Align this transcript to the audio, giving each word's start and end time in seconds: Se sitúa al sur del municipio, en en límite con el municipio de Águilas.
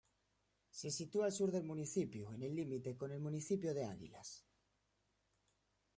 Se 0.79 0.89
sitúa 0.89 1.25
al 1.27 1.31
sur 1.31 1.51
del 1.51 1.63
municipio, 1.63 2.33
en 2.33 2.41
en 2.41 2.55
límite 2.55 2.97
con 2.97 3.11
el 3.11 3.19
municipio 3.19 3.71
de 3.71 3.85
Águilas. 3.85 4.43